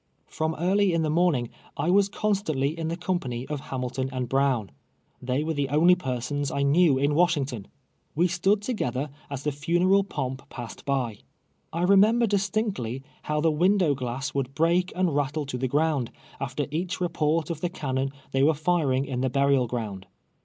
[0.25, 4.71] From early in the morning, I was constantly in the company of Hamilton and Brown.
[5.21, 7.67] They were the only persons I knew in Washington.'
[8.15, 11.19] We stood to gether as the funeral pomp ])assed by.
[11.71, 16.09] I remember distinctly how the window glass would break and rattle to the ground,
[16.39, 20.07] after each report of the cann.on they vrere iiaingin the burial ground.